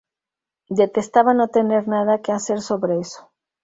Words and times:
Detestaba 0.79 1.35
no 1.35 1.49
tener 1.59 1.87
nada 1.87 2.21
que 2.23 2.31
hacer 2.31 2.61
sobre 2.61 2.99
eso. 2.99 3.29